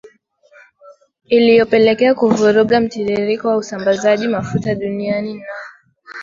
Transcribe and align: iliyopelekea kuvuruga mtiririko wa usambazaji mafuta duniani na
iliyopelekea 1.25 2.13
kuvuruga 2.15 2.79
mtiririko 2.81 3.47
wa 3.47 3.57
usambazaji 3.57 4.27
mafuta 4.27 4.75
duniani 4.75 5.33
na 5.33 5.45